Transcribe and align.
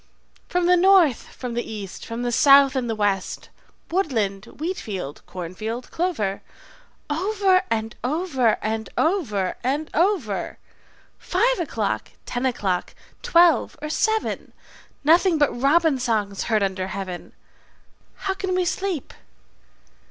"From 0.49 0.65
the 0.65 0.75
north, 0.77 1.27
from 1.27 1.53
the 1.53 1.61
east, 1.71 2.07
from 2.07 2.23
the 2.23 2.31
south 2.31 2.75
and 2.75 2.89
the 2.89 2.95
west, 2.95 3.49
Woodland, 3.91 4.45
wheat 4.45 4.77
field, 4.77 5.21
corn 5.27 5.53
field, 5.53 5.91
clover, 5.91 6.41
Over 7.07 7.61
and 7.69 7.95
over 8.03 8.57
and 8.63 8.89
over 8.97 9.57
and 9.63 9.91
over, 9.93 10.57
Five 11.19 11.59
o'clock, 11.59 12.13
ten 12.25 12.47
o'clock, 12.47 12.95
twelve, 13.21 13.77
or 13.79 13.89
seven, 13.91 14.53
Nothing 15.03 15.37
but 15.37 15.51
robin 15.61 15.99
songs 15.99 16.45
heard 16.45 16.63
under 16.63 16.87
heaven: 16.87 17.33
How 18.25 18.33
can 18.33 18.55
we 18.55 18.65
sleep? 18.65 19.13